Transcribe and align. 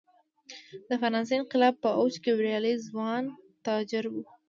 د 0.87 0.89
فرانسې 1.01 1.33
انقلاب 1.37 1.75
په 1.83 1.89
اوج 1.99 2.13
کې 2.23 2.31
بریالي 2.37 2.73
ځوان 2.87 3.23
تاجر 3.65 4.05
و. 4.11 4.15